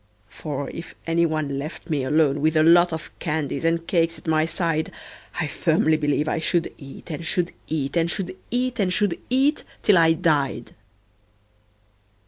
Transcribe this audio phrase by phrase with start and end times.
[0.29, 4.25] For if any one left me alone with a lot Of candies and cakes at
[4.25, 4.91] my side,
[5.39, 9.63] I firmly believe I should eat, and should eat, And should eat, and should eat,
[9.83, 10.73] till I died.